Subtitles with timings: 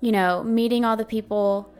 [0.00, 1.72] you know, meeting all the people,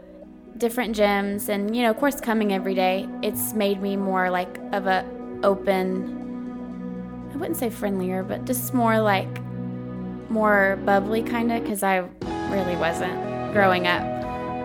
[0.56, 4.58] different gyms, and, you know, of course, coming every day, it's made me more like
[4.72, 5.04] of a
[5.42, 9.28] open, I wouldn't say friendlier, but just more like
[10.30, 11.98] more bubbly kind of because I
[12.50, 14.02] really wasn't growing up.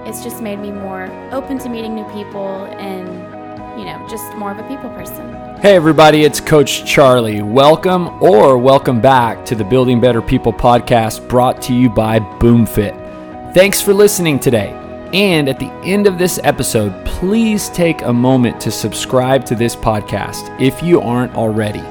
[0.07, 3.07] It's just made me more open to meeting new people and,
[3.77, 5.36] you know, just more of a people person.
[5.59, 7.41] Hey, everybody, it's Coach Charlie.
[7.41, 12.98] Welcome or welcome back to the Building Better People podcast brought to you by BoomFit.
[13.52, 14.70] Thanks for listening today.
[15.12, 19.75] And at the end of this episode, please take a moment to subscribe to this
[19.75, 21.81] podcast if you aren't already.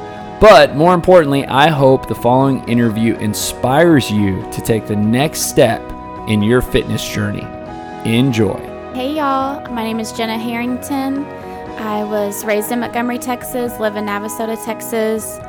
[0.40, 5.82] But more importantly, I hope the following interview inspires you to take the next step
[6.28, 7.44] in your fitness journey.
[8.08, 8.56] Enjoy.
[8.94, 9.68] Hey, y'all.
[9.72, 11.24] My name is Jenna Harrington.
[11.80, 15.40] I was raised in Montgomery, Texas, live in Navasota, Texas.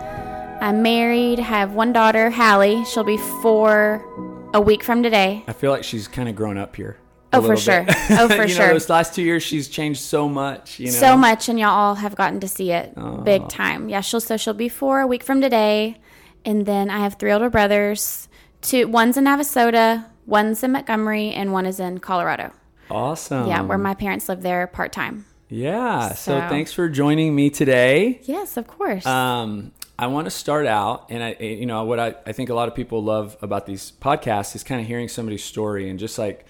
[0.59, 2.83] I'm married, have one daughter, Hallie.
[2.85, 4.03] She'll be four
[4.53, 5.43] a week from today.
[5.47, 6.97] I feel like she's kind of grown up here.
[7.31, 7.83] Oh, for sure.
[7.83, 7.95] bit.
[8.11, 8.67] Oh, for you sure.
[8.67, 10.79] Know, those last two years, she's changed so much.
[10.79, 12.93] You know, So much, and y'all all have gotten to see it
[13.23, 13.89] big time.
[13.89, 15.97] Yeah, she'll so she'll be four a week from today,
[16.43, 18.27] and then I have three older brothers.
[18.61, 22.51] Two, one's in Navasota, one's in Montgomery, and one is in Colorado.
[22.89, 23.47] Awesome.
[23.47, 25.25] Yeah, where my parents live there part time.
[25.49, 26.09] Yeah.
[26.09, 28.21] So, So- thanks for joining me today.
[28.23, 29.05] Yes, of course.
[29.05, 32.53] Um, I want to start out, and I, you know, what I, I think a
[32.53, 36.17] lot of people love about these podcasts is kind of hearing somebody's story and just
[36.17, 36.45] like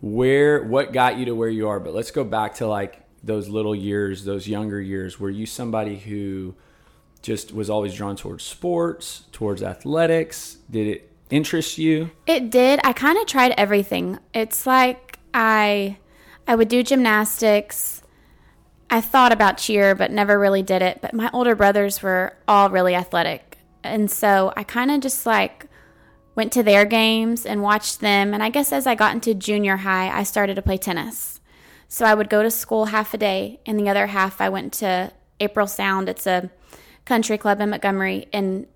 [0.00, 1.78] where, what got you to where you are.
[1.78, 5.20] But let's go back to like those little years, those younger years.
[5.20, 6.56] Were you somebody who
[7.22, 10.56] just was always drawn towards sports, towards athletics?
[10.68, 12.10] Did it interest you?
[12.26, 12.80] It did.
[12.82, 14.18] I kind of tried everything.
[14.34, 15.96] It's like I
[16.48, 17.99] I would do gymnastics.
[18.90, 21.00] I thought about cheer but never really did it.
[21.00, 23.58] But my older brothers were all really athletic.
[23.82, 25.66] And so I kind of just like
[26.34, 28.34] went to their games and watched them.
[28.34, 31.40] And I guess as I got into junior high, I started to play tennis.
[31.88, 34.72] So I would go to school half a day, and the other half I went
[34.74, 36.08] to April Sound.
[36.08, 36.48] It's a
[37.04, 38.68] country club in Montgomery and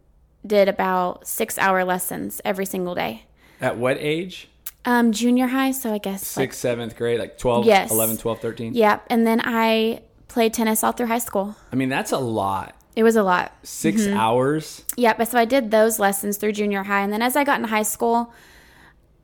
[0.45, 3.27] did about six hour lessons every single day.
[3.61, 4.49] At what age?
[4.87, 7.91] Um, junior high, so I guess like Sixth, seventh grade, like 12, Yes.
[7.91, 8.75] 11, 12, 13?
[8.75, 9.01] yeah.
[9.09, 11.57] And then I played tennis all through high school.
[11.73, 12.75] I mean, that's a lot.
[12.95, 13.53] It was a lot.
[13.63, 14.17] 6 Mm-hmm.
[14.17, 14.85] hours.
[14.97, 17.57] Yeah, but so I did those lessons through junior high, and then as I got
[17.57, 18.33] into high school,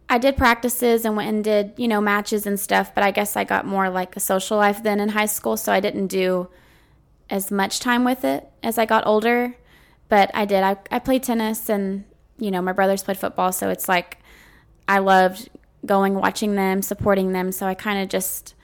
[0.08, 2.94] I did practices and went and did you know matches and stuff.
[2.94, 5.72] But I guess I got more like a social life than in high school, so
[5.72, 6.48] I didn't do
[7.28, 9.54] as much time with it as I got older.
[10.08, 10.64] But I did.
[10.64, 12.04] I I played tennis, and
[12.38, 14.16] you know my brothers played football, so it's like
[14.90, 15.48] I loved
[15.86, 17.52] going, watching them, supporting them.
[17.52, 18.54] So I kind of just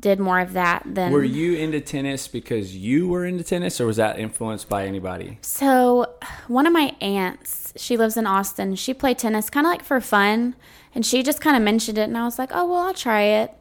[0.00, 3.86] did more of that than Were you into tennis because you were into tennis, or
[3.86, 5.38] was that influenced by anybody?
[5.42, 6.14] So,
[6.48, 8.74] one of my aunts, she lives in Austin.
[8.74, 10.56] She played tennis kind of like for fun,
[10.94, 13.22] and she just kind of mentioned it, and I was like, "Oh, well, I'll try
[13.22, 13.54] it."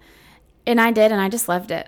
[0.65, 1.87] And I did, and I just loved it.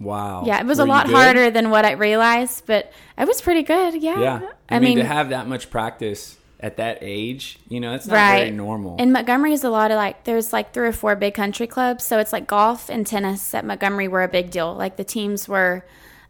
[0.00, 0.44] Wow.
[0.44, 3.62] Yeah, it was Were a lot harder than what I realized, but I was pretty
[3.62, 4.02] good.
[4.02, 4.20] Yeah.
[4.20, 4.50] Yeah.
[4.68, 8.50] I, mean, to have that much practice at that age, you know, it's not very
[8.50, 8.96] normal.
[8.96, 12.04] In Montgomery is a lot of like there's like three or four big country clubs,
[12.04, 14.72] so it's like golf and tennis at Montgomery were a big deal.
[14.74, 15.84] Like the teams were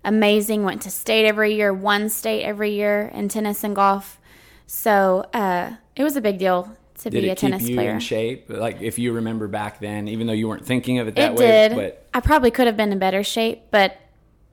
[0.04, 4.18] amazing, went to state every year, won state every year in tennis and golf.
[4.66, 7.90] So, uh, it was a big deal to Did be a tennis you player.
[7.92, 8.46] in shape?
[8.48, 11.38] Like if you remember back then, even though you weren't thinking of it that It
[11.38, 11.76] way, did.
[11.76, 13.96] but I probably could have been in better shape, but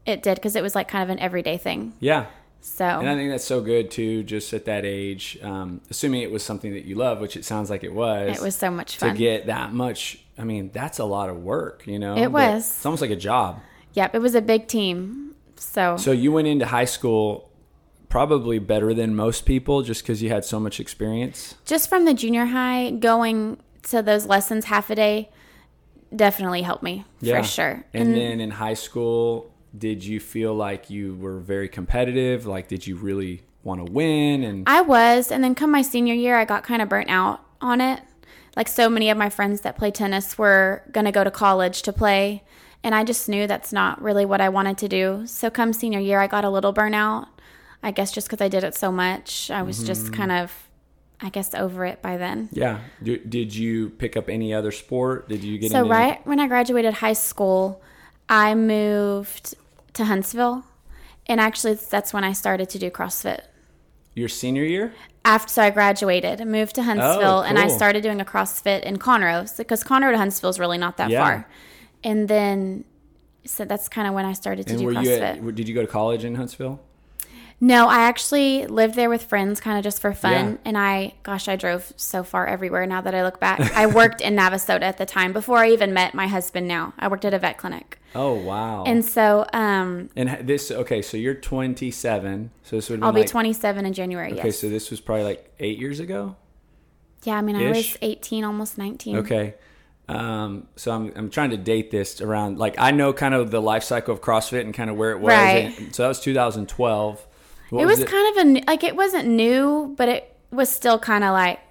[0.06, 1.94] it did because it was like kind of an everyday thing.
[2.00, 2.28] yeah.
[2.62, 6.32] So And I think that's so good too, just at that age, um, assuming it
[6.32, 8.38] was something that you love, which it sounds like it was.
[8.38, 9.12] it was so much fun.
[9.12, 10.20] to get that much.
[10.38, 12.16] I mean, that's a lot of work, you know.
[12.16, 12.64] It was.
[12.64, 13.60] It's almost like a job.
[13.94, 15.36] yep, it was a big team.
[15.56, 17.52] So, So you went into high school
[18.10, 21.56] probably better than most people, just because you had so much experience.
[21.66, 25.30] just from the junior high, going to those lessons half a day
[26.16, 27.84] definitely helped me for sure.
[27.94, 32.46] And then in high school, did you feel like you were very competitive?
[32.46, 34.44] Like, did you really want to win?
[34.44, 37.42] And I was, and then come my senior year, I got kind of burnt out
[37.62, 38.02] on it.
[38.56, 41.84] Like so many of my friends that play tennis were going to go to college
[41.84, 42.44] to play,
[42.84, 45.24] and I just knew that's not really what I wanted to do.
[45.26, 47.28] So come senior year, I got a little burnout.
[47.84, 49.86] I guess just because I did it so much, I was Mm-hmm.
[49.88, 50.52] just kind of,
[51.22, 52.50] I guess, over it by then.
[52.52, 55.30] yeah, did you pick up any other sport?
[55.30, 57.82] Did you get So into right when I graduated high school,
[58.32, 59.56] I moved
[59.94, 60.64] to Huntsville,
[61.28, 63.42] and actually that's when I started to do CrossFit.
[64.16, 64.94] your senior year?
[65.24, 68.26] after so I graduated, I moved to Huntsville, oh, and I Oh, started doing a
[68.26, 71.24] CrossFit in Conroe because Conroe to Huntsville is really not that Yeah.
[71.24, 71.48] far.
[72.04, 72.84] And then,
[73.46, 75.36] so that's kind of when I started to And do were CrossFit.
[75.42, 76.80] you at, did you go to college in Huntsville?
[77.64, 80.32] No, I actually lived there with friends, kind of just for fun.
[80.54, 80.58] Yeah.
[80.66, 82.88] And I, gosh, I drove so far everywhere.
[82.88, 85.94] Now that I look back, I worked in Navasota at the time before I even
[85.94, 86.68] met my husband.
[86.68, 88.84] Now I worked at a vet clinic, Oh wow.
[88.86, 92.52] and so um, And this okay, so you're 27.
[92.64, 94.34] So this would I'll be like, 27 in January.
[94.34, 94.60] Okay, yes.
[94.60, 96.36] so this was probably like eight years ago.
[97.24, 99.18] yeah, I mean, I was 18, almost 19.
[99.18, 99.56] Okay.
[100.10, 103.62] Um, so I'm, I'm trying to date this around like I know kind of the
[103.62, 105.30] life cycle of CrossFit and kind of where it was.
[105.30, 105.80] Right.
[105.80, 107.28] And so that was 2012.
[107.70, 111.24] What it was kind of a like it wasn't new, but it was still kind
[111.24, 111.71] of like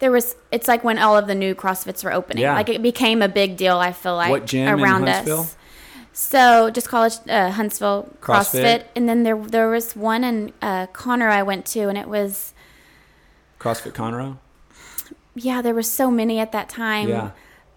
[0.00, 0.36] there was.
[0.52, 2.42] It's like when all of the new CrossFits were opening.
[2.42, 2.54] Yeah.
[2.54, 3.78] Like it became a big deal.
[3.78, 5.40] I feel like What gym in around Huntsville?
[5.40, 5.56] us.
[6.12, 8.62] So just college uh, Huntsville CrossFit?
[8.62, 8.84] CrossFit.
[8.96, 12.54] and then there there was one in uh, Conroe I went to, and it was
[13.60, 14.38] CrossFit Conroe.
[15.34, 17.08] yeah, there were so many at that time.
[17.08, 17.30] Yeah.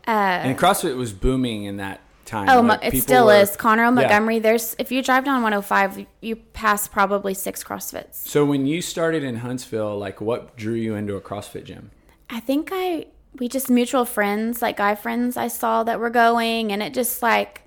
[0.07, 2.49] Uh, And CrossFit was booming in that time.
[2.49, 3.55] Oh, Like, it still were- is.
[3.57, 3.89] Conroe, Yeah.
[3.91, 4.39] Montgomery.
[4.39, 8.15] There's if you drive down 105, you pass probably six CrossFits.
[8.27, 11.91] So when you started in Huntsville, like what drew you into a CrossFit gym?
[12.31, 13.05] I think I
[13.39, 17.21] we just mutual friends, like guy friends I saw that were going and it just
[17.21, 17.61] like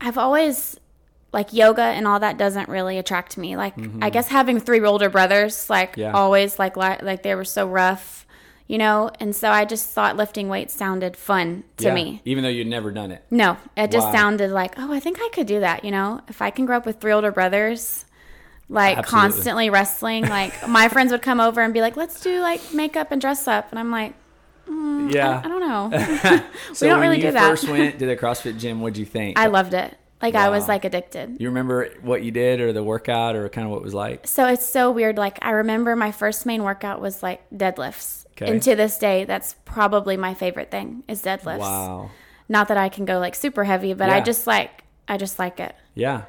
[0.00, 0.78] I've always
[1.32, 3.56] like yoga and all that doesn't really attract me.
[3.56, 6.00] Like I guess having three older brothers like Mm-hmm.
[6.00, 6.12] Yeah.
[6.12, 8.24] always like li- like they were so rough,
[8.68, 12.22] you know, and so I just thought lifting weights sounded fun to Yeah, me.
[12.24, 13.24] even though you'd never done it.
[13.30, 14.12] No, it just Wow.
[14.12, 16.20] sounded like, oh, I think I could do that, you know?
[16.28, 18.04] If I can grow up with three older brothers
[18.68, 19.28] like Absolutely.
[19.28, 23.12] constantly wrestling, like my friends would come over and be like, "Let's do like makeup
[23.12, 24.14] and dress up." And I'm like,
[24.68, 25.42] mm, Yeah.
[25.44, 25.90] I don't know.
[26.72, 27.40] so don't when really you do that.
[27.42, 29.38] When you first went to the CrossFit gym, what'd you think?
[29.38, 29.96] I loved it.
[30.22, 31.36] Like I was like addicted.
[31.38, 34.26] you remember what you did or the workout or kind of what it was like?
[34.26, 35.18] So it's so weird.
[35.18, 38.24] Like I remember my first main workout was like deadlifts.
[38.30, 38.50] Okay.
[38.50, 41.58] And to this day, that's probably my favorite thing is deadlifts.
[41.58, 42.10] Wow.
[42.48, 45.60] Not that I can go like super heavy, but I just like I just like
[45.60, 45.74] it.
[45.94, 46.22] Yeah.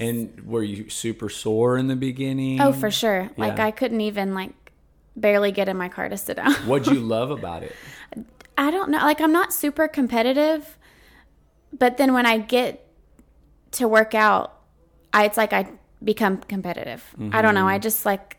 [0.00, 2.60] And were you super sore in the beginning?
[2.60, 3.30] Oh, for sure.
[3.36, 4.52] Like I couldn't even like
[5.16, 6.52] barely get in my car to sit down.
[6.66, 7.74] What'd you love about it?
[8.56, 8.98] I don't know.
[8.98, 10.78] Like I'm not super competitive,
[11.76, 12.86] but then when I get
[13.72, 14.54] to work out,
[15.12, 15.68] I it's like I
[16.02, 17.04] become competitive.
[17.32, 17.60] I don't know.
[17.62, 17.68] Mm-hmm.
[17.68, 18.36] I just like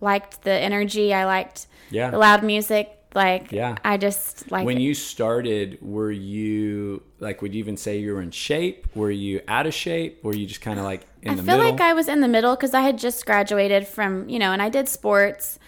[0.00, 1.12] liked the energy.
[1.12, 2.10] I liked Yeah.
[2.10, 2.88] the loud music.
[3.14, 3.76] Like Yeah.
[3.84, 4.82] I just like When it.
[4.82, 8.86] you started, were you like, would you even say you were in shape?
[8.94, 10.24] Were you out of shape?
[10.24, 12.28] Were you just kind of like in I the feel like I was in the
[12.28, 15.58] middle because I had just graduated from you know, and I did sports.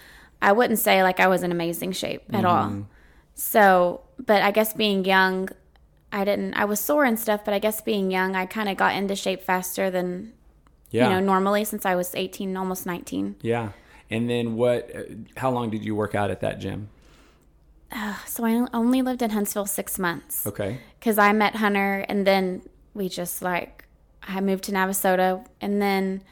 [0.43, 2.47] I wouldn't say like I was in amazing shape at Mm-hmm.
[2.47, 2.87] all.
[3.35, 5.49] So, but I guess being young,
[6.13, 6.55] I didn't.
[6.55, 9.17] I was sore and stuff, but I guess being young, I kind of got into
[9.17, 10.33] shape faster than
[10.91, 11.05] yeah.
[11.09, 13.37] you know normally since I was 18, almost 19.
[13.43, 13.71] yeah.
[14.11, 14.91] And then what,
[15.39, 16.91] how long did you work out at that gym?
[18.27, 20.79] So I only lived in Huntsville six months Okay.
[20.99, 23.85] because I met Hunter, and then we just like
[24.27, 26.23] I moved to Navasota, and then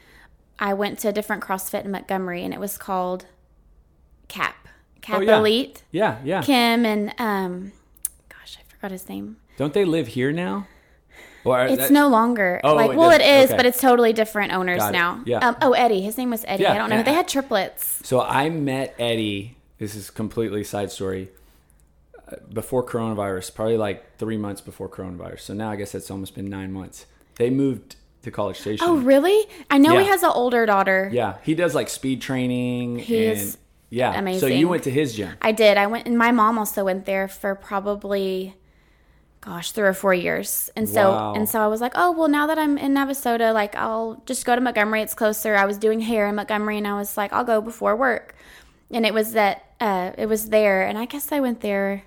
[0.59, 3.25] I went to a different CrossFit in Montgomery, and it was called
[4.27, 4.55] Cap
[5.01, 5.37] Cap Oh, yeah.
[5.39, 5.83] Elite.
[5.91, 6.17] Yeah.
[6.23, 6.41] Yeah.
[6.41, 7.71] Kim and um,
[8.29, 9.37] gosh, I forgot his name.
[9.57, 10.67] Don't they live here now?
[11.45, 13.57] Or It's that- no longer Oh, like it well, it does- okay.
[13.57, 15.21] but it's totally different owners now.
[15.25, 15.39] Yeah.
[15.39, 16.63] Um, oh, Eddie, his name was Eddie.
[16.63, 16.95] Yeah, I don't know.
[16.97, 17.99] and They had triplets.
[18.07, 19.57] So I met Eddie.
[19.77, 21.29] This is completely side story.
[22.51, 25.41] Before coronavirus, probably like three months before coronavirus.
[25.41, 27.05] So now I guess it's almost been nine months.
[27.35, 28.87] They moved to College Station.
[28.87, 29.45] Oh, really?
[29.69, 31.09] I know he has an older daughter.
[31.11, 32.99] Yeah, he does like speed training.
[32.99, 33.57] He's and,
[33.89, 34.37] yeah.
[34.37, 35.35] So you went to his gym.
[35.41, 35.77] I did.
[35.77, 38.55] I went, and my mom also went there for probably,
[39.41, 40.71] gosh, three or four years.
[40.75, 41.33] And so, Wow.
[41.35, 44.45] and so I was like, oh well, now that I'm in Navasota, like I'll just
[44.45, 45.01] go to Montgomery.
[45.01, 45.55] It's closer.
[45.55, 48.35] I was doing hair in Montgomery, and I was like, I'll go before work.
[48.89, 52.03] And it was that, uh, it was there, and I guess I went there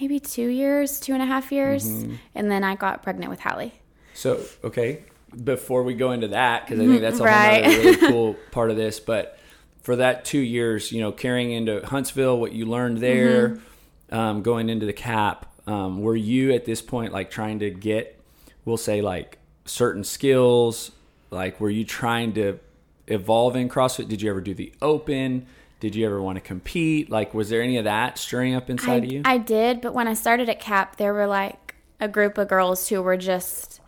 [0.00, 2.14] maybe two years, two and a half years, Mm-hmm.
[2.34, 3.72] and then I got pregnant with Hallie.
[4.14, 5.02] So okay,
[5.44, 7.64] before we go into that, because I think that's a Right.
[7.64, 9.00] whole really cool part of this.
[9.00, 9.38] But
[9.82, 14.14] for that two years, you know, carrying into Huntsville, what you learned there, Mm-hmm.
[14.14, 18.20] um, going into the cap, um, were you at this point like trying to get,
[18.64, 20.92] we'll say like certain skills,
[21.30, 22.58] like were you trying to
[23.08, 24.08] evolve in CrossFit?
[24.08, 25.46] Did you ever do the open?
[25.86, 27.10] Did you ever want to compete?
[27.10, 29.22] Like, was there any of that stirring up inside of you?
[29.24, 32.48] I, I did, but when I started at CAP, there were like a group of
[32.48, 33.80] girls who were just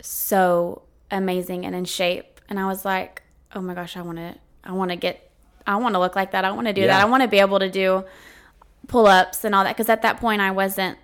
[0.00, 0.82] so
[1.12, 3.22] amazing and in shape, and I was like,
[3.54, 4.34] "Oh my gosh, I want to,
[4.64, 5.30] I want to get,
[5.64, 6.44] I want to look like that.
[6.44, 6.88] I want to do Yeah.
[6.88, 7.02] that.
[7.02, 8.04] I want to be able to do
[8.88, 10.98] pull ups and all that." Because at that point, I wasn't.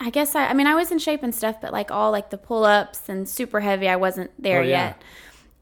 [0.00, 2.30] I guess I, I mean, I was in shape and stuff, but like all like
[2.30, 4.86] the pull ups and super heavy, I wasn't there Oh, yeah.
[4.86, 5.02] yet.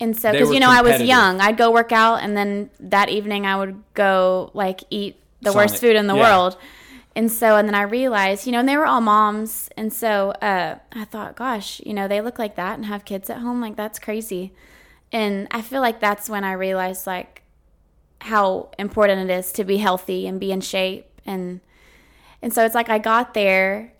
[0.01, 3.11] And so, because you know, I was young, I'd go work out, and then that
[3.11, 6.23] evening I would go like eat the worst food in the Yeah.
[6.23, 6.57] world.
[7.17, 9.69] And so, and then I realized, you know, and they were all moms.
[9.77, 13.29] And so uh, I thought, gosh, you know, they look like that and have kids
[13.29, 13.61] at home.
[13.61, 14.53] Like, that's crazy.
[15.13, 17.43] And I feel like that's when I realized like
[18.21, 21.61] how important it is to be healthy and be in shape and
[22.43, 23.93] and so it's like I got there,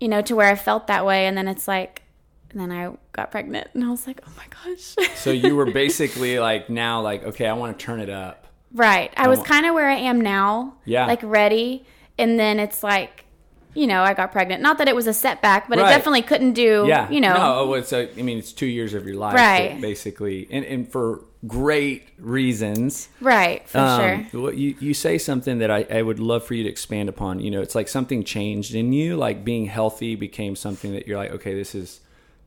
[0.00, 2.02] you know, to where I felt that way and then it's like
[2.50, 5.70] and then I got pregnant and I was like, "Oh my gosh." so you were
[5.72, 8.46] basically like now like, okay, I want to turn it up.
[8.72, 9.12] Right.
[9.16, 10.74] I was kind of where I am now.
[10.84, 11.06] Yeah.
[11.06, 11.84] Like ready
[12.18, 13.24] and then it's like
[13.74, 14.62] you know, I got pregnant.
[14.62, 15.90] Not that it was a setback, but Right.
[15.90, 17.10] it definitely couldn't do, Yeah.
[17.10, 17.34] you know.
[17.34, 19.78] No, it's a, I mean, it's two years of your life, Right.
[19.78, 23.10] basically, and, and for great reasons.
[23.20, 24.52] Right, for Um, sure.
[24.54, 27.40] You, you say something that I, I would love for you to expand upon.
[27.40, 31.18] You know, it's like something changed in you, like being healthy became something that you're
[31.18, 32.00] like, okay, this is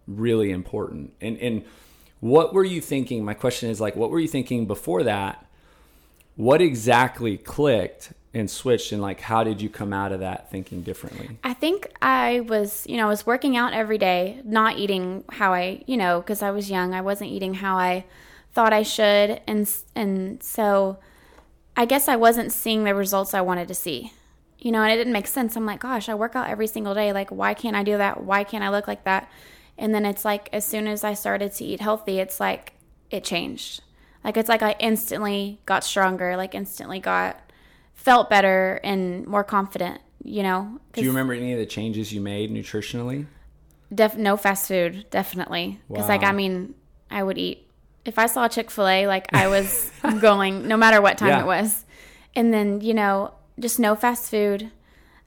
[0.10, 1.13] really important.
[1.22, 1.63] And and
[2.20, 3.24] what were you thinking?
[3.24, 5.46] My question is like, what were you thinking before that?
[6.36, 10.84] What exactly clicked and switched, and like, how did you come out of that thinking
[10.84, 11.38] differently?
[11.44, 15.54] I think I was, you know, I was working out every day, not eating how
[15.54, 18.06] I, you know, because I was young, I wasn't eating how I
[18.54, 21.00] thought I should, and and so
[21.75, 24.13] I guess I wasn't seeing the results I wanted to see,
[24.60, 25.56] you know, and it didn't make sense.
[25.56, 28.24] I'm like, gosh, I work out every single day, like, why can't I do that?
[28.24, 29.28] Why can't I look like that?
[29.80, 32.74] And then it's like, as soon as I started to eat healthy, it's like
[33.10, 33.82] it changed.
[34.24, 37.40] Like it's like I instantly got stronger, like instantly got
[37.94, 40.80] felt better and more confident, you know.
[40.94, 43.26] Do you remember any of the changes you made nutritionally?
[43.94, 45.80] Def- no fast food, definitely.
[45.90, 46.76] Because like I mean,
[47.10, 47.66] I would eat
[48.06, 49.90] if I saw Chick Fil A, like I was
[50.22, 51.42] going no matter what time Yeah.
[51.44, 51.86] it was,
[52.36, 54.72] and then you know just no fast food.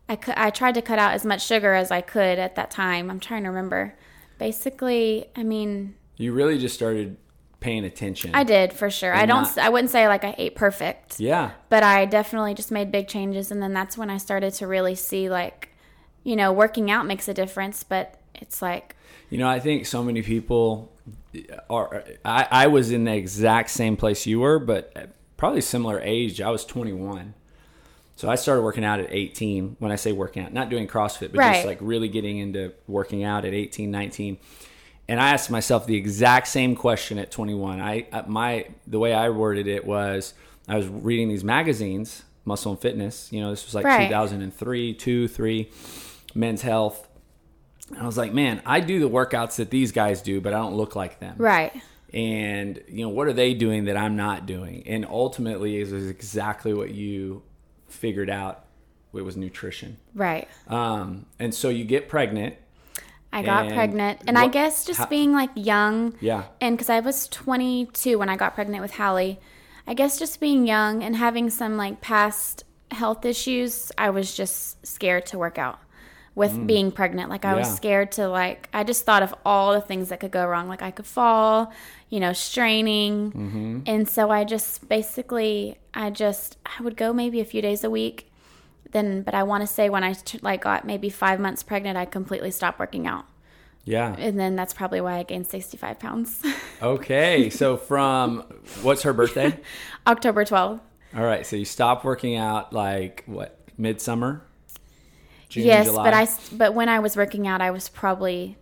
[0.08, 2.70] I cou- I tried to cut out as much sugar as I could at that
[2.70, 3.10] time.
[3.10, 3.94] I'm trying to remember.
[4.42, 7.16] Basically, I mean, You really just started
[7.60, 8.32] paying attention.
[8.34, 9.14] I did for sure.
[9.14, 9.44] I don't.
[9.44, 11.20] not- I wouldn't say like I ate perfect.
[11.20, 11.52] Yeah.
[11.68, 14.96] but I definitely just made big changes, and then that's when I started to really
[14.96, 15.68] see like,
[16.24, 17.84] you know, working out makes a difference.
[17.84, 18.96] But it's like,
[19.30, 20.92] You know, I think so many people
[21.36, 22.02] uh, are.
[22.24, 24.92] I, I was in the exact same place you were, but
[25.36, 26.40] probably similar age.
[26.40, 27.34] I was 21.
[28.16, 29.76] So I started working out at 18.
[29.78, 31.54] When I say working out, not doing CrossFit, but Right.
[31.54, 34.36] just like really getting into working out at 18, 19.
[35.08, 37.80] And I asked myself the exact same question at 21.
[37.80, 40.34] I I- my the way I worded it was
[40.68, 43.28] I was reading these magazines, Muscle and Fitness.
[43.32, 44.04] You know, this was like Right.
[44.08, 45.70] 2003, 2, 3,
[46.34, 47.08] Men's Health.
[47.90, 50.58] And I was like, man, I do the workouts that these guys do, but I
[50.58, 51.72] don't look like them right,
[52.14, 56.08] and you know what are they doing that i'm not doing and ultimately is, was
[56.10, 57.42] exactly what you
[57.92, 58.64] figured out
[59.14, 60.48] it was nutrition right.
[60.68, 62.56] um, and so you get pregnant
[63.34, 66.44] I got And pregnant, and I guess just how- being like young, Yeah.
[66.60, 69.40] and because I was 22 when I got pregnant with Hallie,
[69.86, 74.86] I guess just being young and having some like past health issues, I was just
[74.86, 75.78] scared to work out
[76.34, 77.28] with being pregnant.
[77.30, 77.76] Like I was Mm.
[77.76, 80.66] Scared to like I just thought of all the things that could go wrong.
[80.68, 81.72] Like I could fall,
[82.08, 83.80] you know, straining, Mm-hmm.
[83.86, 87.90] and so I just basically I just I would go maybe a few days a
[87.90, 88.28] week.
[88.92, 91.96] Then, but I want to say when I t- like got maybe five months pregnant,
[91.96, 93.24] I completely stopped working out
[93.84, 96.40] yeah and then that's probably why I gained 65 pounds.
[96.82, 98.42] okay so from
[98.82, 99.58] what's her birthday
[100.06, 100.78] October 12th.
[101.16, 104.40] all right so you stopped working out like what midsummer
[105.52, 106.04] June, yes, July?
[106.04, 108.56] but I but when I was working out, I was probably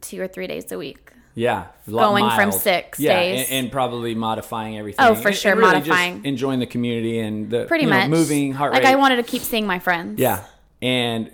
[0.00, 1.12] two or three days a week.
[1.36, 3.48] Yeah, a Going from six yeah, days.
[3.50, 5.04] And, and probably modifying everything.
[5.04, 6.24] Oh, for And- sure, and really just modifying.
[6.24, 8.84] enjoying the community and the Pretty you know, much moving heart rate.
[8.84, 8.92] Like.
[8.92, 10.20] I wanted to keep seeing my friends.
[10.20, 10.44] Yeah,
[10.80, 11.30] and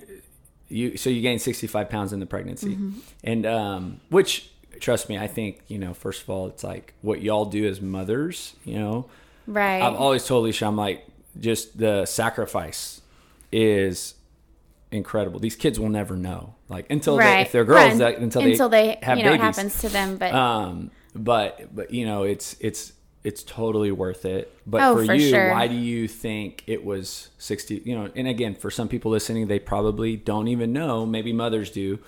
[0.68, 2.98] you so you gained sixty five pounds in the pregnancy, Mm-hmm.
[3.24, 5.92] and um, which trust me, I think you know.
[5.92, 8.54] First of all, it's like what y'all do as mothers.
[8.64, 9.06] You know,
[9.46, 9.82] Right.
[9.82, 11.04] I've always told Alicia, I'm like,
[11.38, 13.02] just the sacrifice
[13.52, 14.14] is
[14.92, 15.40] incredible.
[15.40, 17.98] These kids will never know, like until they, if they're girls, Right.
[17.98, 19.42] that, until, until they, they, have you know, babies.
[19.56, 20.16] happens to them.
[20.16, 22.92] But Um, but but you know, it's it's
[23.22, 24.56] it's totally worth it.
[24.66, 25.50] But Oh, for, for you, sure.
[25.50, 27.82] why do you think it was sixty?
[27.84, 31.04] You know, and again, for some people listening, they probably don't even know.
[31.06, 31.98] Maybe mothers do.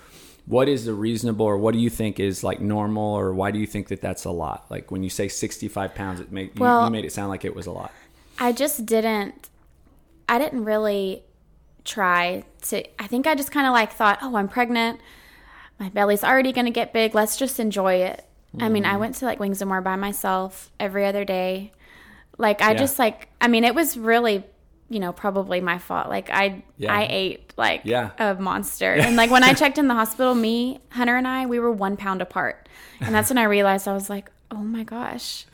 [0.45, 3.61] What is the reasonable, or what do you think is like normal, or why do
[3.61, 4.67] you think that that's a lot?
[4.71, 7.55] Like when you say sixty-five pounds, it made you, you made it sound like it
[7.55, 7.93] was a lot.
[8.41, 9.51] I just didn't.
[10.29, 11.23] I didn't really
[11.85, 12.85] try to.
[13.01, 15.01] I think I just kind of like thought, oh, I'm pregnant.
[15.79, 17.15] My belly's already going to get big.
[17.15, 18.25] Let's just enjoy it.
[18.61, 18.95] I mean, Mm-hmm.
[18.95, 21.73] I went to like Wings and More by myself every other day.
[22.39, 22.79] Like I Yeah.
[22.79, 23.29] just like.
[23.41, 24.45] I mean, it was really,
[24.91, 26.09] you know, probably my fault.
[26.09, 26.95] Like I, Yeah.
[26.95, 28.11] I ate like Yeah.
[28.19, 28.93] a monster.
[28.93, 31.97] And like when I checked in the hospital, me, Hunter, and I, we were one
[31.97, 32.69] pound apart.
[33.01, 35.47] And that's when I realized I was like, oh my gosh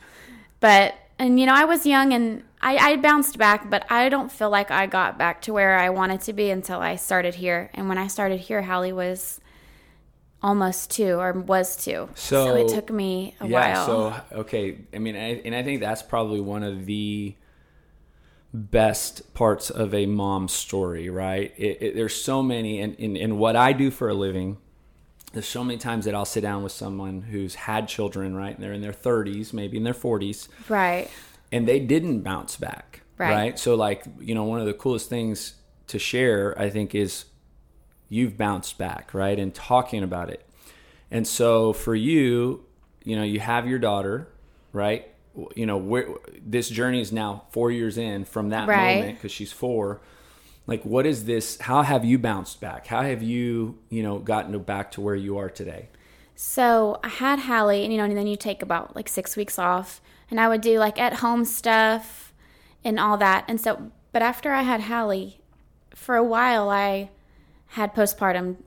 [0.59, 4.31] but and you know i was young and I, I bounced back but i don't
[4.31, 7.69] feel like i got back to where i wanted to be until i started here
[7.73, 9.39] and when i started here hallie was
[10.41, 12.09] almost two or was two.
[12.15, 13.85] So, it took me a yeah while.
[13.85, 17.35] so okay i mean I, and i think that's probably one of the
[18.53, 23.37] best parts of a mom's story right it, it, there's so many and in, in
[23.37, 24.57] what i do for a living
[25.33, 28.63] there's so many times that i'll sit down with someone who's had children right and
[28.63, 31.09] they're in their 30s maybe in their 40s right.
[31.51, 33.31] And they didn't bounce back Right.
[33.31, 33.59] right?
[33.59, 35.55] So like you know one of the coolest things
[35.87, 37.25] to share i think is
[38.07, 40.45] you've bounced back right and talking about it.
[41.11, 42.65] And so for you
[43.03, 44.27] you know you have your daughter
[44.71, 45.07] right?
[45.55, 46.07] You know where
[46.45, 48.77] this journey is now four years in from that Right.
[48.95, 50.01] moment because she's four.
[50.67, 52.87] Like what is this how have you bounced back?
[52.87, 55.89] How have you you know gotten back to where you are today?
[56.35, 59.59] So I had Hallie, and you know, and then you take about like six weeks
[59.59, 59.99] off,
[60.29, 62.33] and I would do like at home stuff
[62.83, 63.45] and all that.
[63.47, 65.41] And so, but after I had Hallie,
[65.95, 67.09] for a while I
[67.67, 68.57] had postpartum,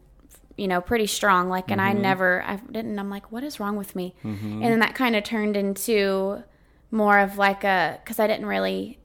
[0.56, 1.48] you know, pretty strong.
[1.48, 2.02] Like, and I mm-hmm.
[2.02, 2.98] never, I didn't.
[2.98, 4.14] I'm like, what is wrong with me?
[4.24, 4.62] Mm-hmm.
[4.62, 6.42] And then that kind of turned into
[6.90, 8.98] more of like a because I didn't really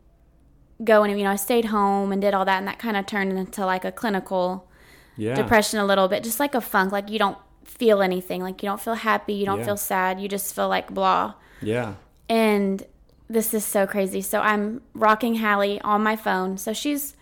[0.83, 3.05] go and you know I stayed home and did all that, and that kind of
[3.05, 4.69] turned into like a clinical
[5.15, 6.91] yeah depression a little bit, just like a funk.
[6.91, 8.41] Like you don't feel anything.
[8.41, 9.33] Like you don't feel happy.
[9.33, 9.65] You don't Yeah.
[9.65, 10.19] feel sad.
[10.19, 11.33] You just feel like blah.
[11.61, 11.95] yeah
[12.29, 12.85] And
[13.29, 14.21] this is so crazy.
[14.21, 16.57] So I'm rocking Hallie on my phone.
[16.57, 17.15] So she's,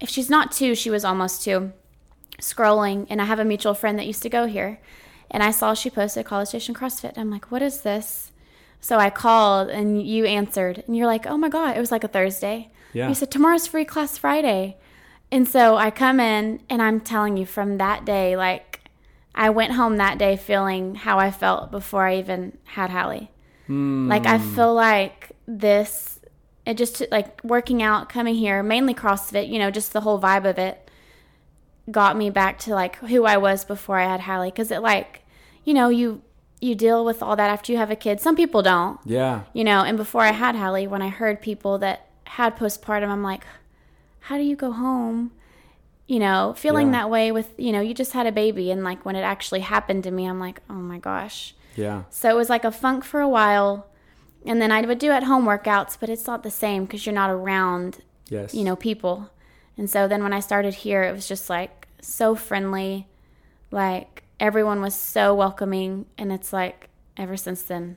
[0.00, 1.72] if she's not two, she was almost two,
[2.40, 3.06] scrolling.
[3.10, 4.80] And I have a mutual friend that used to go here.
[5.30, 7.16] And I saw she posted College Station CrossFit.
[7.16, 8.32] I'm like, what is this?
[8.80, 10.84] So I called and you answered.
[10.86, 11.76] And you're like, oh my God.
[11.76, 12.70] It was like a Thursday.
[12.92, 13.08] Yeah.
[13.08, 14.76] You said, tomorrow's free class Friday.
[15.30, 18.80] And so I come in and I'm telling you from that day, like,
[19.34, 23.30] I went home that day feeling how I felt before I even had Hallie.
[24.08, 24.54] Like I hmm.
[24.54, 26.20] feel like this,
[26.66, 30.48] it just like working out, coming here, mainly CrossFit, you know, just the whole vibe
[30.48, 30.90] of it
[31.90, 34.50] got me back to like who I was before I had Hallie.
[34.50, 35.22] Cause it like,
[35.64, 36.22] you know, you,
[36.60, 38.20] you deal with all that after you have a kid.
[38.20, 41.78] Some people don't, yeah you know, and before I had Hallie, when I heard people
[41.78, 43.44] that had postpartum, I'm like,
[44.20, 45.32] how do you go home?
[46.06, 46.92] You know, feeling Yeah.
[47.00, 48.70] that way with, you know, you just had a baby.
[48.70, 51.54] And like when it actually happened to me, I'm like, oh my gosh.
[51.78, 53.86] Yeah So it was like a funk for a while.
[54.46, 57.14] And then I would do at home workouts, but it's not the same because you're
[57.22, 59.30] not around, yes you know, people.
[59.78, 63.06] And so then when I started here, it was just like so friendly.
[63.70, 66.06] Like everyone was so welcoming.
[66.16, 67.96] And it's like ever since then.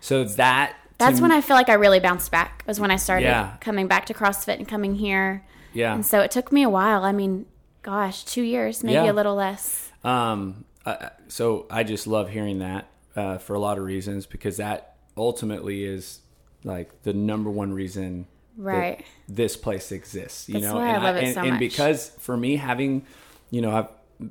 [0.00, 3.24] so that That's when I feel like I really bounced back, was when I started
[3.26, 3.56] Yeah.
[3.60, 5.44] coming back to CrossFit and coming here.
[5.72, 7.02] yeah And so it took me a while.
[7.04, 7.46] I mean,
[7.82, 9.12] gosh, two years, maybe Yeah.
[9.12, 9.90] a little less.
[10.04, 14.56] Um, uh, so I just love hearing that uh, for a lot of reasons because
[14.58, 16.20] that ultimately is
[16.64, 19.04] like the number one reason Right.
[19.28, 20.48] this place exists.
[20.48, 23.06] You That's know, I and love it and, so and because for me having,
[23.50, 23.88] you know, I've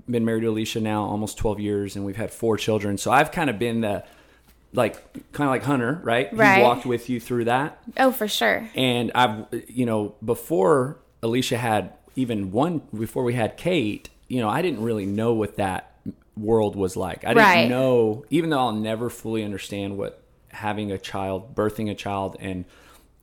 [0.10, 2.98] been married to Alicia now almost twelve years, and we've had four children.
[2.98, 4.04] So I've kind of been the
[4.74, 6.32] like kind of like Hunter, right?
[6.32, 6.58] Right.
[6.58, 7.82] He walked with you through that.
[7.98, 8.70] Oh, for sure.
[8.76, 14.50] And I've, you know, before Alicia had even one, before we had Kate, you know,
[14.50, 15.89] I didn't really know what that
[16.38, 17.26] world was like.
[17.26, 17.70] I didn't Right.
[17.70, 22.66] know, even though I'll never fully understand what having a child, birthing a child, and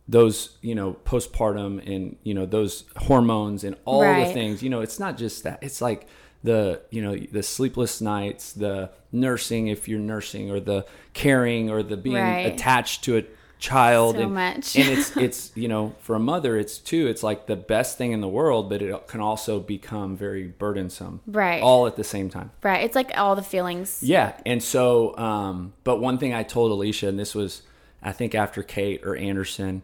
[0.09, 4.81] those, you know, postpartum and, you know, those hormones and all the things, you know,
[4.81, 5.59] it's not just that.
[5.63, 6.07] It's like,
[6.45, 11.83] the you know the sleepless nights the nursing if you're nursing or the caring or
[11.83, 12.47] the being Right.
[12.47, 13.25] attached to a
[13.59, 14.77] child So and, much.
[14.77, 18.13] and it's it's you know for a mother it's too it's like the best thing
[18.13, 21.63] in the world but it can also become very burdensome Right.
[21.63, 22.85] all at the same time Right.
[22.85, 24.03] It's like all the feelings.
[24.03, 27.63] yeah and so um but one thing i told alicia and this was
[28.03, 29.81] i think after kate or anderson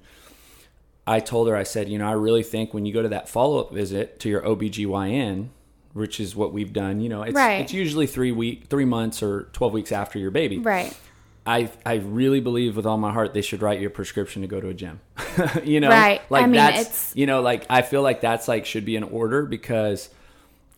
[1.06, 3.28] i told her i said you know i really think when you go to that
[3.28, 5.48] follow-up visit to your obgyn
[5.94, 7.60] which is what we've done you know it's, Right.
[7.62, 10.94] it's usually three week three months or 12 weeks after your baby Right.
[11.44, 14.48] I I really believe with all my heart they should write you a prescription to
[14.48, 15.00] go to a gym.
[15.64, 16.20] you know, Right.
[16.30, 18.96] Like I mean, that's it's- you know, like I feel like that's like should be
[18.96, 20.08] an order because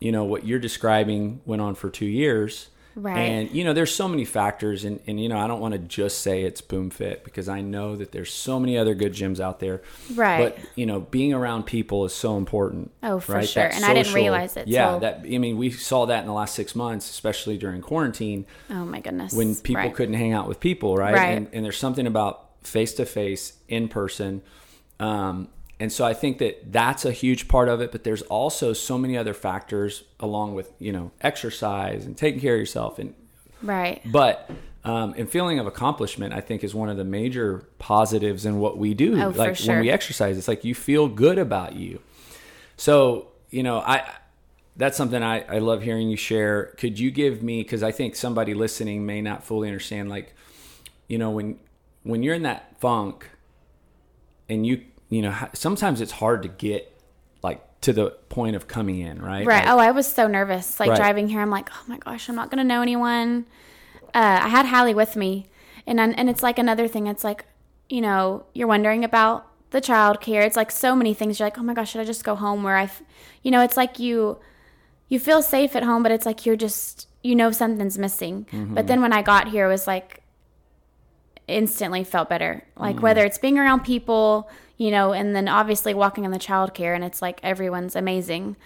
[0.01, 2.69] you know what you're describing went on for two years.
[2.97, 3.19] Right.
[3.19, 5.79] And you know, there's so many factors and, and you know, I don't want to
[5.79, 9.59] just say it's BoomFit because I know that there's so many other good gyms out
[9.61, 9.83] there.
[10.15, 10.55] Right.
[10.57, 12.93] But you know, being around people is so important.
[13.03, 13.49] Oh, for right?
[13.49, 13.65] sure.
[13.65, 16.27] That And I didn't realize it Yeah, till- that I mean, we saw that in
[16.27, 19.33] the last six months, especially during quarantine Oh my goodness.
[19.33, 19.95] when people Right.
[19.95, 21.15] couldn't hang out with people, right?
[21.15, 21.37] Right.
[21.37, 24.41] And, and there's something about face to face, in person.
[25.01, 25.49] Um,
[25.81, 28.97] and so I think that that's a huge part of it, but there's also so
[28.97, 32.99] many other factors along with, you know, exercise and taking care of yourself.
[32.99, 33.15] And,
[33.61, 34.01] Right.
[34.05, 34.51] but,
[34.85, 38.79] um, and feeling of accomplishment, I think is one of the major positives in what
[38.79, 39.21] we do.
[39.21, 39.75] Oh, for like sure.
[39.75, 42.01] when we exercise, it's like you feel good about you.
[42.77, 44.09] So, you know, I,
[44.77, 46.67] that's something I, I love hearing you share.
[46.79, 50.35] Could you give me because I think somebody listening may not fully understand like,
[51.09, 51.59] you know, when
[52.03, 53.31] when you're in that funk
[54.49, 54.85] and you
[55.15, 56.83] you know sometimes it's hard to get
[57.43, 59.47] like to the point of coming in, right?
[59.47, 59.65] Right.
[59.65, 60.81] Like, oh, I was so nervous.
[60.81, 60.97] Like Right.
[60.97, 63.47] driving here, I'm like, oh my gosh, I'm not gonna know anyone.
[64.15, 65.47] Uh, I had Hallie with me,
[65.87, 67.07] and I, and it's like another thing.
[67.07, 67.45] It's like,
[67.89, 70.43] you know, you're wondering about the child care.
[70.43, 71.39] It's like so many things.
[71.39, 72.63] You're like, oh my gosh, should I just go home?
[72.63, 72.89] Where I,
[73.43, 74.39] you know, it's like you,
[75.09, 78.47] you feel safe at home, but it's like you're just, you know, something's missing.
[78.77, 80.23] But then when I got here, it was like
[81.49, 82.65] instantly felt better.
[82.77, 86.95] Like whether it's being around people, you know, and then obviously walking in the childcare
[86.95, 88.57] and it's like everyone's amazing.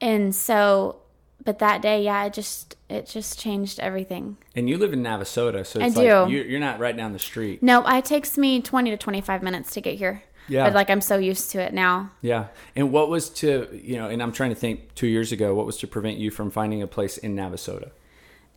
[0.00, 0.96] And so
[1.42, 4.36] but that day, yeah, it just it just changed everything.
[4.54, 6.00] and you live in Navasota, so I it's do.
[6.02, 7.62] like you're, you're not right down the street.
[7.62, 10.22] No, it takes me 20 to 25 minutes to get here.
[10.48, 10.64] Yeah.
[10.64, 12.10] But like I'm so used to it now.
[12.20, 12.46] Yeah.
[12.76, 15.64] And what was to, you know, and I'm trying to think two years ago, what
[15.64, 17.90] was to prevent you from finding a place in Navasota?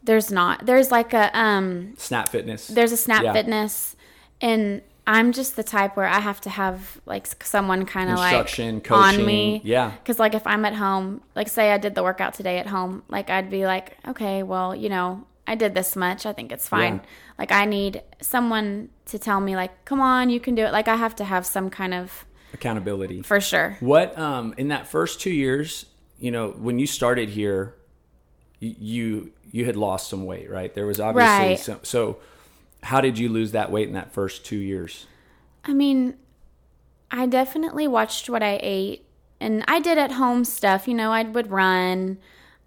[0.04, 0.66] There's not.
[0.66, 2.68] There's like a um Snap Fitness.
[2.68, 3.32] there's a snap Yeah.
[3.34, 3.96] fitness
[4.42, 8.34] and I'm just the type where I have to have like someone kind of like
[8.34, 9.62] Instruction, on me.
[9.66, 9.92] yeah.
[9.92, 13.04] Because like if I'm at home, like say I did the workout today at home,
[13.10, 16.26] like I'd be like, okay, well, you know, I did this much.
[16.26, 16.96] I think it's fine.
[16.96, 17.10] Yeah.
[17.38, 20.72] Like I need someone to tell me like, come on, you can do it.
[20.72, 23.24] Like I have to have some kind of Accountability.
[23.24, 23.76] for sure.
[23.82, 25.86] What, um, in that first two years,
[26.18, 27.76] you know, when you started here,
[28.60, 30.74] you, you had lost some weight, right?
[30.74, 31.60] There was obviously Right.
[31.60, 32.20] some, so
[32.84, 35.06] how did you lose that weight in that first two years?
[35.64, 36.16] I mean,
[37.10, 39.06] I definitely watched what I ate
[39.40, 40.88] and I did at home stuff.
[40.88, 42.18] You know, I would run.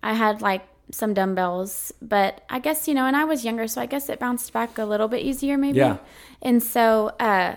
[0.02, 3.81] I had like some dumbbells, but I guess, you know, and I was younger, so
[3.81, 5.79] I guess it bounced back a little bit easier maybe.
[5.79, 5.98] Yeah.
[6.42, 7.57] And so, uh,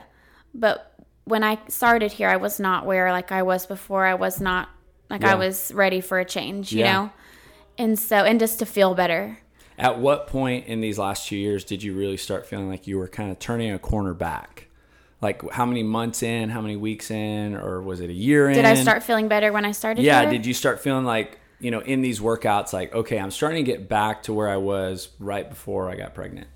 [0.53, 0.93] but
[1.25, 4.05] when I started here, I was not where like I was before.
[4.05, 4.69] I was not
[5.09, 5.33] like Yeah.
[5.33, 6.91] I was ready for a change, you Yeah.
[6.93, 7.11] know?
[7.77, 9.37] And so, and just to feel better.
[9.79, 12.97] At what point in these last two years did you really start feeling like you
[12.97, 14.67] were kind of turning a corner back?
[15.21, 18.55] Like how many months in, how many weeks in, or was it a year in?
[18.55, 21.71] Did I start feeling better when I started Yeah, did you start feeling like, you
[21.71, 25.09] know, in these workouts, like, okay, I'm starting to get back to where I was
[25.19, 26.47] right before I got pregnant?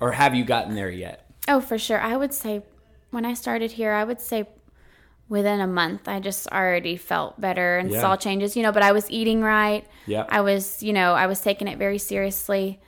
[0.00, 1.30] Or have you gotten there yet?
[1.48, 2.00] Oh, for sure.
[2.00, 2.62] I would say
[3.10, 4.48] when I started here, I would say
[5.28, 8.00] within a month, I just already felt better and Yeah.
[8.00, 9.84] saw changes, you know, but I was eating right.
[10.06, 10.24] Yeah.
[10.28, 12.78] I was, you know, I was taking it very seriously.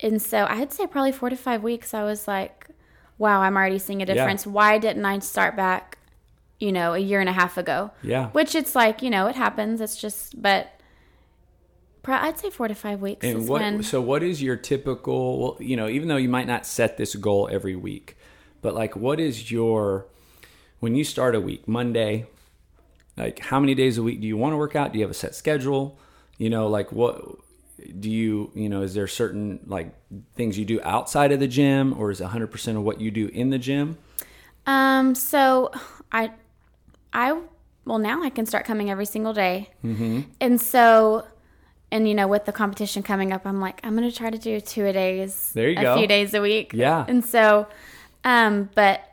[0.00, 2.68] And so I'd say probably four to five weeks, I was like,
[3.18, 4.46] wow, I'm already seeing a difference.
[4.46, 5.98] Why didn't I start back,
[6.58, 7.90] you know, a year and a half ago?
[8.02, 8.28] Yeah.
[8.30, 9.80] Which it's like, you know, it happens.
[9.80, 10.68] It's just, but
[12.06, 13.82] I'd say four to five weeks And what when.
[13.82, 17.14] so what is your typical well, you know, even though you might not set this
[17.14, 18.16] goal every week,
[18.62, 20.06] but like what is your
[20.80, 22.26] when you start a week, Monday,
[23.16, 24.92] like how many days a week do you want to work out?
[24.92, 25.98] Do you have a set schedule?
[26.38, 27.22] You know, like what
[27.98, 29.94] do you, you know, is there certain like
[30.34, 33.28] things you do outside of the gym or is it 100% of what you do
[33.28, 33.98] in the gym?
[34.66, 35.70] Um, so
[36.12, 36.32] I,
[37.12, 37.38] I,
[37.84, 39.70] well, now I can start coming every single day.
[39.84, 40.20] Mm-hmm.
[40.40, 41.26] And so,
[41.90, 44.38] and you know, with the competition coming up, I'm like, I'm going to try to
[44.38, 45.50] do two a days.
[45.54, 45.96] There you a go.
[45.98, 46.72] few days a week.
[46.72, 47.04] Yeah.
[47.08, 47.66] And so,
[48.24, 49.09] um, but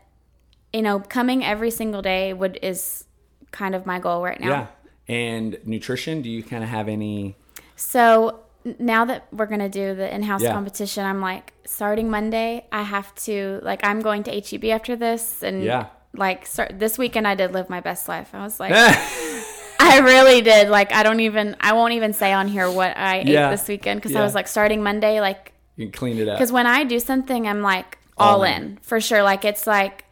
[0.78, 3.06] you know, coming every single day would, is
[3.52, 4.48] kind of my goal right now.
[4.50, 4.68] Yeah.
[5.10, 7.36] And nutrition, do you kind of have any
[7.76, 8.42] So
[8.80, 10.52] now that we're gonna do the in-house Yeah.
[10.52, 15.42] competition, I'm like, starting Monday, I have to like, I'm going to HEB after this,
[15.42, 15.86] and Yeah.
[16.14, 18.30] like, start this weekend, I did live my best life.
[18.34, 18.74] I was like,
[19.80, 20.70] I really did.
[20.70, 23.48] Like, I don't even, I won't even say on here what I Yeah.
[23.48, 24.22] ate this weekend because Yeah.
[24.22, 26.38] I was like, starting Monday, like, you clean it up?
[26.38, 28.62] because when I do something, I'm like all, All in.
[28.64, 28.80] in.
[28.82, 29.24] for sure.
[29.24, 30.04] Like, it's like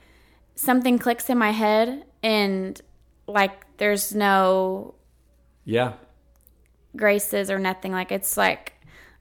[0.55, 2.79] something clicks in my head, and
[3.27, 4.95] like, there's no
[5.65, 5.93] Yeah.
[6.95, 7.91] graces or nothing.
[7.91, 8.73] Like it's like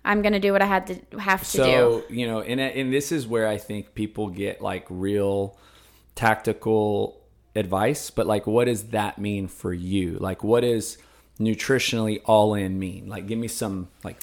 [0.04, 1.62] I'm gonna do what I had to have to do.
[1.64, 5.58] So you know, and and this is where I think people get like real
[6.14, 7.20] tactical
[7.56, 8.10] advice.
[8.10, 10.18] But like, what does that mean for you?
[10.20, 10.98] Like, what does
[11.40, 13.08] nutritionally all in mean?
[13.08, 14.20] Like, give me some like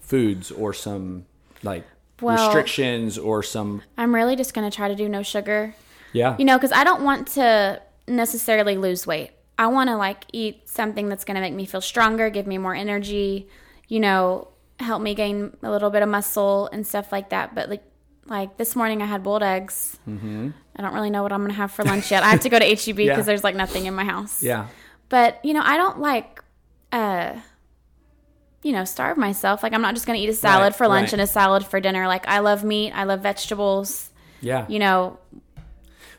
[0.00, 1.26] foods or some
[1.62, 1.84] like
[2.20, 5.74] Well- restrictions or some I'm really just gonna try to do no sugar.
[6.12, 9.30] Yeah You know, because I don't want to necessarily lose weight.
[9.58, 12.74] I want to like eat something that's gonna make me feel stronger, give me more
[12.74, 13.48] energy.
[13.88, 14.48] You know,
[14.80, 17.54] help me gain a little bit of muscle and stuff like that.
[17.54, 17.82] But like,
[18.26, 19.98] like this morning I had boiled eggs.
[20.08, 20.50] Mm-hmm.
[20.76, 22.22] I don't really know what I'm gonna have for lunch yet.
[22.22, 23.22] I have to go to HEB because Yeah.
[23.22, 24.42] there's like nothing in my house.
[24.42, 24.68] yeah
[25.10, 26.42] But you know, I don't like,
[26.92, 27.34] uh,
[28.62, 29.62] you know, starve myself.
[29.62, 31.12] Like I'm not just gonna eat a salad Right, for lunch right.
[31.14, 32.06] and a salad for dinner.
[32.08, 32.92] Like I love meat.
[32.92, 34.10] I love vegetables.
[34.40, 35.18] yeah You know,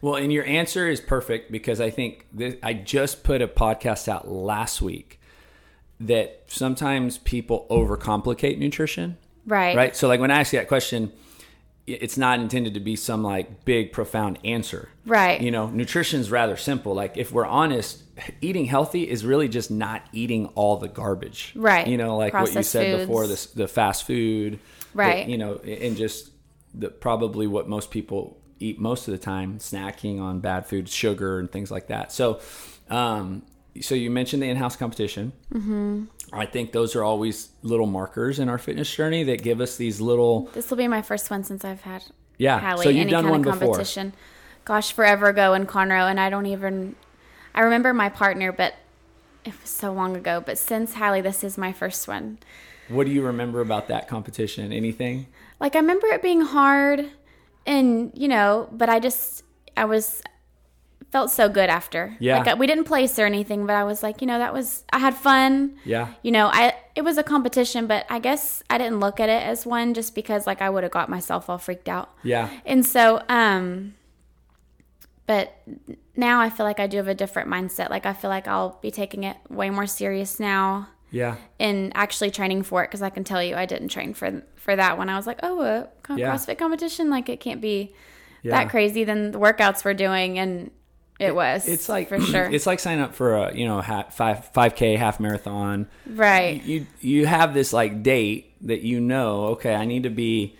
[0.04, 4.10] Well, and your answer is perfect because I think this, I just put a podcast
[4.10, 5.22] out last week,
[6.02, 9.18] that sometimes people overcomplicate nutrition.
[9.46, 9.78] Right.
[9.78, 9.96] Right.
[9.96, 11.14] So like when I ask you that question,
[11.88, 14.90] it's not intended to be some like big profound answer.
[15.06, 15.40] Right.
[15.40, 16.94] You know, nutrition's rather simple.
[16.94, 18.04] Like if we're honest,
[18.42, 21.54] eating healthy is really just not eating all the garbage.
[21.56, 21.88] Right.
[21.88, 23.48] You know, like what you Processed said before, foods.
[23.48, 24.54] the, the fast food.
[24.56, 24.60] the-
[24.98, 25.28] Right.
[25.30, 26.30] you know, and just
[26.74, 31.40] the probably what most people eat most of the time, snacking on bad foods, sugar
[31.40, 32.12] and things like that.
[32.12, 32.40] So,
[32.90, 33.44] um,
[33.82, 35.34] so you mentioned the in-house competition.
[35.54, 36.04] Mm-hmm.
[36.32, 40.00] I think those are always little markers in our fitness journey that give us these
[40.02, 42.04] little This will be my first one since I've had
[42.38, 43.74] Yeah, Hallie so you've any done kind one of before.
[43.76, 44.14] competition.
[44.66, 46.96] Gosh, forever ago in Conroe, and I don't even.
[47.54, 48.76] I remember my partner, but
[49.46, 50.42] it was so long ago.
[50.44, 52.40] But since Hallie, this is my first one.
[52.88, 54.72] What do you remember about that competition?
[54.72, 55.28] Anything?
[55.60, 57.12] Like I remember it being hard,
[57.66, 59.44] and you know, but I just
[59.76, 60.22] I was
[61.12, 62.18] felt so good after.
[62.20, 62.42] Yeah.
[62.42, 64.98] like we didn't place or anything, but I was like, you know, that was I
[64.98, 65.76] had fun.
[65.86, 66.08] Yeah.
[66.24, 69.44] you know, I it was a competition, but I guess I didn't look at it
[69.44, 72.10] as one just because like I would have got myself all freaked out.
[72.24, 72.50] Yeah.
[72.66, 73.94] And so, um,
[75.28, 75.56] but
[76.16, 77.90] now I feel like I do have a different mindset.
[77.92, 81.36] Like I feel like I'll be taking it way more serious now Yeah.
[81.60, 84.76] and actually training for it because I can tell you I didn't train for for
[84.76, 85.08] that one.
[85.10, 86.34] I was like, oh, a co- Yeah.
[86.34, 87.94] CrossFit competition, like it can't be
[88.42, 88.52] Yeah.
[88.58, 90.72] that crazy than the workouts we're doing, and
[91.20, 91.68] it was.
[91.68, 94.96] It's like for sure, It's like signing up for a you know five five k
[94.98, 95.88] half marathon.
[96.08, 96.62] right?
[96.64, 99.46] You you have this like date that you know.
[99.54, 100.58] Okay, I need to be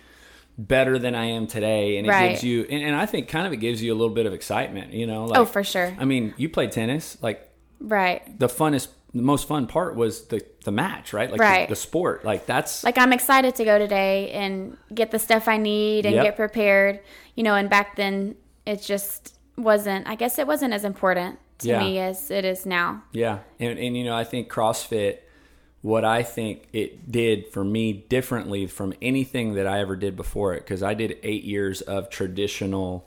[0.56, 2.28] better than I am today, and it Right.
[2.30, 2.62] gives you.
[2.70, 4.92] And, and I think kind of it gives you a little bit of excitement.
[4.92, 5.22] You know.
[5.24, 7.18] Oh, like, oh, for sure, I mean, you play tennis.
[7.20, 8.22] Like right.
[8.38, 11.30] the funnest, the most fun part was the the match, right?
[11.30, 11.68] Like Right.
[11.68, 12.24] The, the sport.
[12.24, 16.14] Like that's like I'm excited to go today and get the stuff I need and
[16.16, 16.24] Yep.
[16.24, 17.00] get prepared.
[17.34, 18.34] You know, and back then
[18.66, 20.08] it just wasn't.
[20.08, 21.78] I guess it wasn't as important to Yeah.
[21.80, 23.02] me as it is now.
[23.12, 25.18] Yeah, and and you know, I think CrossFit,
[25.82, 30.54] what I think it did for me differently from anything that I ever did before
[30.54, 33.06] it, because I did eight years of traditional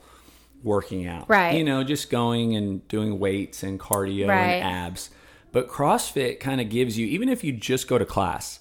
[0.62, 1.56] working out, Right.
[1.56, 4.54] You know, just going and doing weights and cardio Right.
[4.54, 5.10] and abs.
[5.52, 8.60] But CrossFit kind of gives you, even if you just go to class,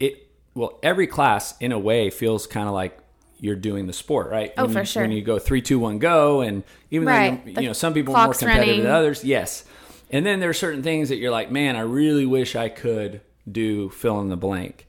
[0.00, 2.98] it well, every class in a way feels kind of like
[3.40, 4.52] you're doing the sport, right?
[4.56, 5.02] Oh, When for you- sure.
[5.02, 7.12] When you go three, two, one, go, and even though
[7.46, 9.64] you, you know some people are more competitive than others, yes.
[10.10, 13.20] And then there are certain things that you're like, man, I really wish I could
[13.50, 14.86] do fill in the blank.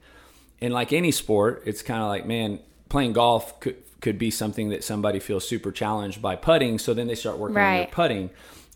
[0.61, 4.69] And like any sport, it's kind of like, man, playing golf could could be something
[4.69, 8.29] that somebody feels super challenged by putting, so then they start working on their putting.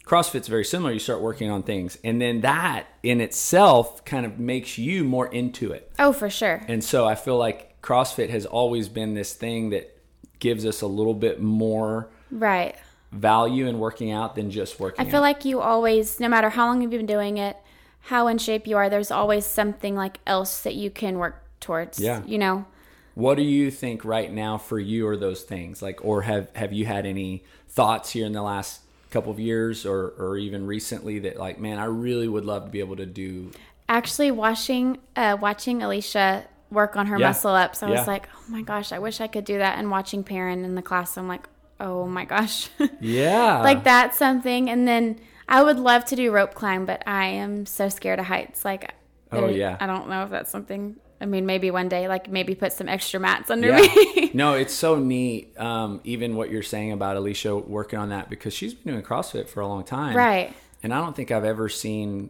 [0.10, 0.92] CrossFit's very similar.
[0.92, 5.28] You start working on things, and then that in itself kind of makes you more
[5.28, 5.92] into it.
[6.00, 6.64] Oh, for sure.
[6.68, 9.96] And so I feel like CrossFit has always been this thing that
[10.40, 12.76] gives us a little bit more Right.
[13.12, 15.24] value in working out than just working I feel out.
[15.24, 17.58] like you always, no matter how long you've been doing it,
[18.02, 22.00] how in shape you are, there's always something like else that you can work towards.
[22.00, 22.24] Yeah.
[22.26, 22.66] You know.
[23.14, 25.82] What do you think right now for you are those things?
[25.84, 29.86] Like or have have you had any thoughts here in the last couple of years
[29.86, 33.06] or or even recently that like, man, I really would love to be able to
[33.06, 33.52] do
[33.88, 37.28] Actually, watching uh, watching Alicia work on her Yeah.
[37.30, 37.98] muscle ups, I Yeah.
[38.00, 39.80] was like, oh my gosh, I wish I could do that.
[39.80, 41.48] And watching Perrin in the class, I'm like,
[41.80, 42.70] oh my gosh,
[43.02, 43.62] Yeah.
[43.64, 44.70] like that's something.
[44.70, 48.26] And then I would love to do rope climb, but I am so scared of
[48.28, 48.64] heights.
[48.64, 48.94] Like,
[49.32, 49.78] Oh, yeah.
[49.80, 50.96] I don't know if that's something.
[51.22, 53.82] I mean, maybe one day, like maybe put some extra mats under Yeah.
[53.82, 54.32] me.
[54.34, 55.58] no, it's so neat.
[55.60, 59.48] Um, even what you're saying about Alicia working on that because she's been doing CrossFit
[59.50, 60.16] for a long time.
[60.16, 60.54] right.
[60.82, 62.30] And I don't think I've ever seen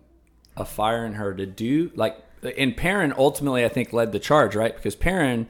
[0.58, 2.18] a fire in her to do like
[2.58, 4.76] and Perrin ultimately I think led the charge, right?
[4.76, 5.48] Because Perrin,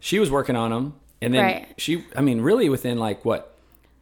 [0.00, 1.68] she was working on them and then Right.
[1.76, 3.53] she I mean really within like what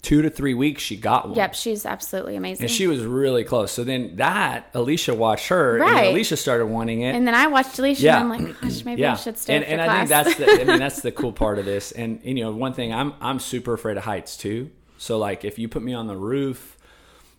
[0.03, 1.37] two to three weeks she got one.
[1.37, 2.65] Yep, she's absolutely amazing.
[2.65, 3.71] And she was really close.
[3.71, 5.95] So then that Alicia watched her Right.
[5.95, 7.15] then Alicia started wanting it.
[7.15, 8.21] and then I watched Alicia, Yeah.
[8.21, 9.13] and I'm like, oh gosh, maybe yeah.
[9.13, 11.59] I should stay and, and I think that's the I mean that's the cool part
[11.61, 11.93] of this.
[11.93, 14.71] And, and you know, one thing I'm I'm super afraid of heights too.
[14.99, 16.77] So like if you put me on the roof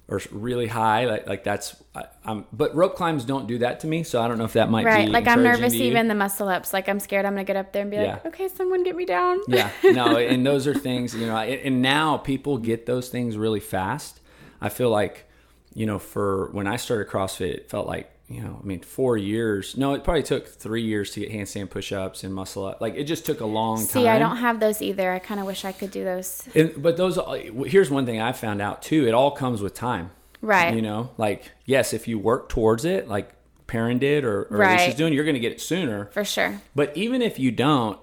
[0.08, 2.46] or really high, like like that's I, I'm.
[2.52, 4.84] But rope climbs don't do that to me, so I don't know if that might
[4.84, 5.10] be right.
[5.10, 6.74] Like I'm nervous even the muscle ups.
[6.74, 9.06] Like I'm scared I'm gonna get up there and be like, okay, someone get me
[9.06, 9.40] down.
[9.48, 13.60] yeah no and those are things you know and now people get those things really
[13.60, 14.20] fast
[14.62, 15.26] i feel like
[15.74, 19.16] you know for when i started crossfit it felt like you know i mean four
[19.18, 22.96] years no it probably took three years to get handstand push-ups and muscle up like
[22.96, 25.12] it just took a long time See, I don't have those either.
[25.12, 26.44] I kind of wish I could do those.
[26.56, 27.32] and, but those uh,
[27.66, 30.74] here's one thing i found out too it all comes with time Right.
[30.76, 33.30] you know like yes if you work towards it like
[33.68, 34.76] Perrin did or, or Right.
[34.76, 36.62] Alicia's doing you're going to get it sooner For sure.
[36.76, 37.98] but even if you don't,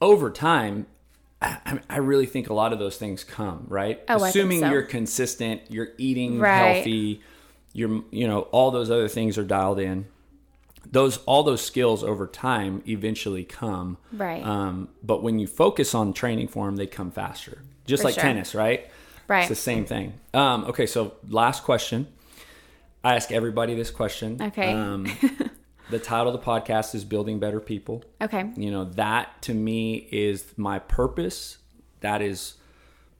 [0.00, 0.86] over time,
[1.40, 4.00] I, I really think a lot of those things come right.
[4.08, 4.70] Oh, I think Assuming so.
[4.70, 6.76] you're consistent, you're eating Right.
[6.76, 7.20] healthy,
[7.72, 10.06] you're you know all those other things are dialed in.
[10.90, 13.96] those all those skills over time eventually come.
[14.12, 14.42] Right.
[14.44, 17.62] Um, but when you focus on training for them, they come faster.
[17.86, 18.22] Just For like sure.
[18.24, 18.90] tennis, right?
[19.28, 19.40] Right.
[19.40, 20.14] It's the same thing.
[20.34, 22.06] Um, okay, so last question.
[23.04, 24.40] I ask everybody this question.
[24.40, 24.72] Okay.
[24.72, 25.06] Um,
[25.90, 28.04] the title of the podcast is Building Better People.
[28.20, 28.50] Okay.
[28.56, 31.58] You know, that to me is my purpose.
[32.00, 32.54] That is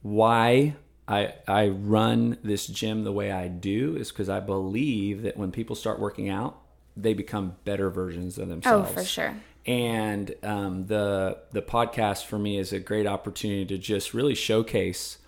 [0.02, 0.74] why
[1.12, 5.50] I I run this gym the way I do is because I believe that when
[5.52, 6.58] people start working out,
[6.96, 8.90] they become better versions of themselves.
[8.90, 9.34] Oh, for sure.
[9.66, 15.18] And um, the the podcast for me is a great opportunity to just really showcase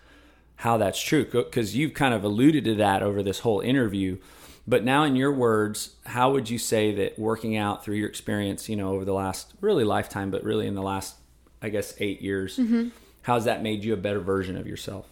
[0.56, 4.18] how that's true because you've kind of alluded to that over this whole interview.
[4.66, 8.68] But now, in your words, how would you say that working out through your experience,
[8.68, 11.16] you know, over the last really lifetime, but really in the last,
[11.60, 12.88] I guess, eight years, Mm-hmm.
[13.22, 15.06] how's that made you a better version of yourself?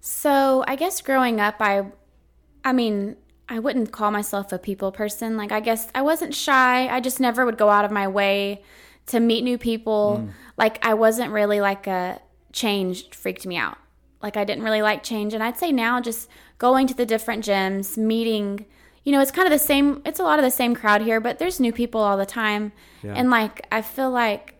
[0.00, 1.86] So I guess growing up, I,
[2.64, 3.16] I mean,
[3.48, 5.36] I wouldn't call myself a people person.
[5.36, 6.88] Like I guess I wasn't shy.
[6.88, 8.62] I just never would go out of my way
[9.06, 10.18] to meet new people.
[10.18, 10.28] Hmm.
[10.56, 12.20] Like I wasn't really like a
[12.52, 13.78] change freaked me out.
[14.22, 17.44] Like I didn't really like change, and I'd say now just going to the different
[17.44, 18.66] gyms, meeting.
[19.04, 20.02] You know, it's kind of the same.
[20.04, 22.72] It's a lot of the same crowd here, but there's new people all the time,
[23.04, 23.14] Yeah.
[23.14, 24.56] and like I feel like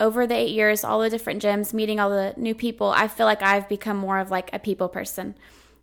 [0.00, 3.26] over the eight years, all the different gyms, meeting all the new people, I feel
[3.26, 5.34] like I've become more of like a people person.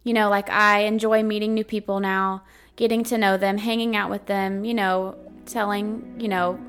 [0.03, 2.43] You know, like I enjoy meeting new people now,
[2.75, 6.59] getting to know them, hanging out with them, you know, telling, you know,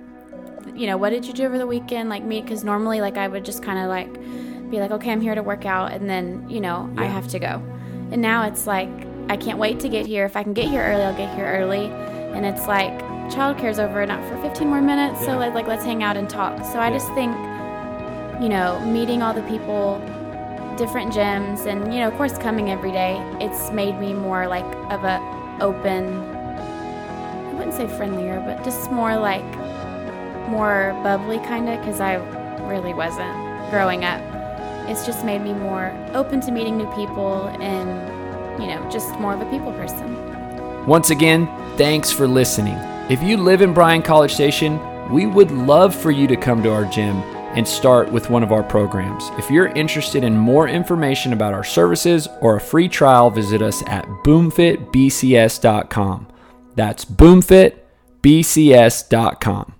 [0.75, 2.09] you know, what did you do over the weekend?
[2.09, 5.21] Like me, because normally, like, I would just kind of like be like, okay, I'm
[5.21, 7.63] here to work out, and then, you know, I have to go.
[8.11, 8.91] And now it's like,
[9.29, 10.25] I can't wait to get here.
[10.25, 11.87] If I can get here early, I'll get here early.
[11.87, 13.01] And it's like,
[13.33, 16.65] childcare's over not for 15 more minutes, so like, like let's hang out and talk.
[16.65, 16.99] So I Yeah.
[16.99, 17.35] just think,
[18.41, 20.01] you know, meeting all the people,
[20.77, 24.65] different gyms, and you know, of course, coming every day, it's made me more like
[24.91, 25.21] of a
[25.61, 26.05] open.
[27.49, 29.45] I wouldn't say friendlier, but just more like
[30.49, 32.17] more bubbly kind of because I
[32.67, 33.33] really wasn't
[33.71, 34.21] growing up.
[34.89, 37.89] It's just made me more open to meeting new people and,
[38.61, 40.87] you know, just more of a people person.
[40.87, 42.77] Once again, thanks for listening.
[43.13, 44.81] If you live in Bryan College Station,
[45.13, 47.17] we would love for you to come to our gym
[47.55, 49.29] and start with one of our programs.
[49.37, 53.83] If you're interested in more information about our services or a free trial, visit us
[53.87, 56.27] at boomfitbcs.com.
[56.75, 59.75] That's boomfitbcs.com.